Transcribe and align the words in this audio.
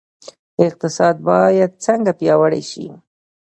اقتصاد 0.65 1.15
باید 1.29 1.71
څنګه 1.85 2.11
پیاوړی 2.19 2.63
شي؟ 2.71 2.85